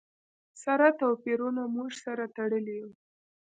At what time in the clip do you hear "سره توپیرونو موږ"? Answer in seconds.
0.63-1.89